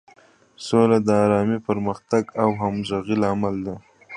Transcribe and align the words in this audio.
سوله 0.65 0.97
د 1.07 1.09
ارامۍ، 1.23 1.57
پرمختګ 1.69 2.23
او 2.41 2.49
همغږۍ 2.61 3.15
لامل 3.23 3.55
ده. 3.65 3.75